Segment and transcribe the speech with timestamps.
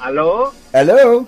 [0.00, 0.52] ¿Aló?
[0.72, 1.26] Hello.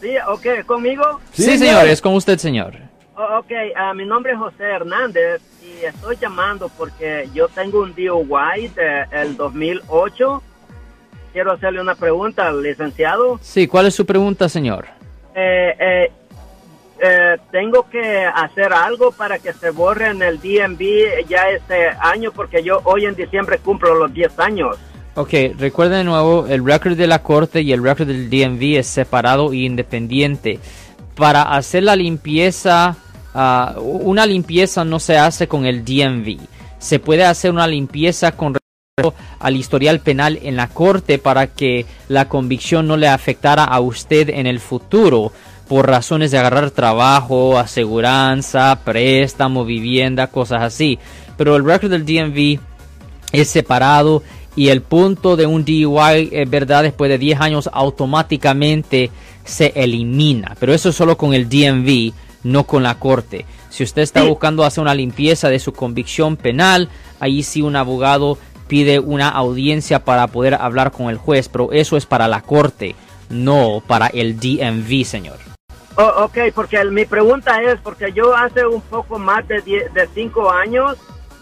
[0.00, 1.20] Sí, ok, ¿conmigo?
[1.32, 2.74] Sí, señor, es con usted, señor.
[3.14, 7.94] Oh, ok, ah, mi nombre es José Hernández y estoy llamando porque yo tengo un
[7.94, 10.42] DUI del 2008.
[11.32, 13.38] Quiero hacerle una pregunta al licenciado.
[13.42, 14.86] Sí, ¿cuál es su pregunta, señor?
[15.34, 16.12] Eh, eh,
[16.98, 22.32] eh, tengo que hacer algo para que se borre en el DMV ya este año
[22.32, 24.78] porque yo hoy en diciembre cumplo los 10 años.
[25.18, 28.86] Ok, recuerden de nuevo, el récord de la corte y el récord del DMV es
[28.86, 30.60] separado e independiente.
[31.14, 32.98] Para hacer la limpieza,
[33.32, 36.36] ah, una limpieza no se hace con el DMV.
[36.78, 41.86] Se puede hacer una limpieza con respecto al historial penal en la corte para que
[42.08, 45.32] la convicción no le afectara a usted en el futuro
[45.66, 50.98] por razones de agarrar trabajo, aseguranza, préstamo, vivienda, cosas así.
[51.38, 52.60] Pero el récord del DMV
[53.32, 54.22] es separado
[54.56, 59.10] y el punto de un DUI, es verdad, después de 10 años automáticamente
[59.44, 60.56] se elimina.
[60.58, 62.12] Pero eso es solo con el DMV,
[62.44, 63.44] no con la corte.
[63.70, 66.88] Si usted está buscando hacer una limpieza de su convicción penal,
[67.20, 71.96] ahí sí un abogado pide una audiencia para poder hablar con el juez, pero eso
[71.96, 72.94] es para la corte,
[73.28, 75.36] no para el DMV, señor.
[75.98, 79.92] Oh, ok, porque el- mi pregunta es, porque yo hace un poco más de 10
[79.94, 80.96] de 5 años,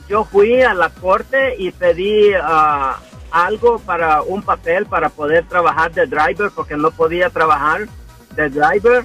[0.08, 2.98] yo fui a la corte y pedí ah,
[3.30, 7.88] algo para un papel para poder trabajar de driver, porque no podía trabajar
[8.36, 9.04] de driver.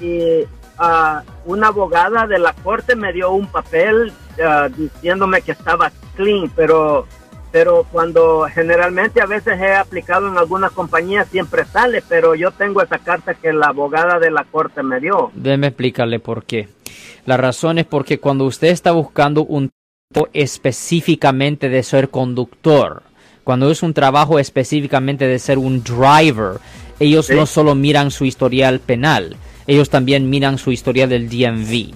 [0.00, 0.44] Y
[0.78, 4.12] ah, una abogada de la corte me dio un papel
[4.44, 7.06] ah, diciéndome que estaba clean, pero
[7.52, 12.80] pero cuando generalmente a veces he aplicado en algunas compañías siempre sale, pero yo tengo
[12.80, 15.30] esa carta que la abogada de la corte me dio.
[15.34, 16.70] Déjeme explicarle por qué.
[17.26, 19.70] La razón es porque cuando usted está buscando un
[20.32, 23.02] específicamente de ser conductor,
[23.44, 26.60] cuando es un trabajo específicamente de ser un driver,
[27.00, 27.34] ellos Sí.
[27.34, 31.94] no solo miran su historial penal, ellos también miran su historial del DMV.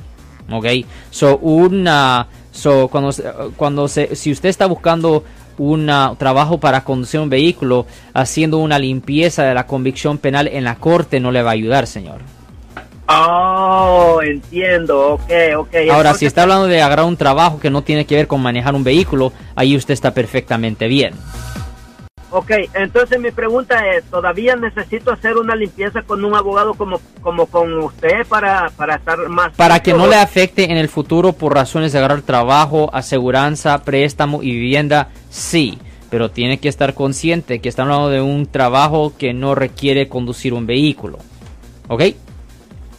[0.50, 0.67] ¿Ok?
[1.11, 3.10] So, una, so, cuando,
[3.56, 5.25] cuando se, si usted está buscando
[5.59, 5.87] un
[6.19, 11.19] trabajo para conducir un vehículo, haciendo una limpieza de la convicción penal en la corte
[11.19, 12.21] no le va a ayudar, señor.
[13.09, 15.75] Oh, entiendo, ok, ok.
[15.93, 18.75] Ahora, si está hablando de agarrar un trabajo que no tiene que ver con manejar
[18.75, 21.15] un vehículo, ahí usted está perfectamente bien.
[22.31, 27.47] Ok, entonces mi pregunta es, ¿todavía necesito hacer una limpieza con un abogado como, como
[27.47, 29.55] con usted para, para estar más...
[29.55, 34.43] Para que no le afecte en el futuro por razones de agarrar trabajo, aseguranza, préstamo
[34.43, 35.78] y vivienda, sí.
[36.11, 40.53] Pero tiene que estar consciente que está hablando de un trabajo que no requiere conducir
[40.53, 41.19] un vehículo.
[41.88, 42.03] ¿Ok?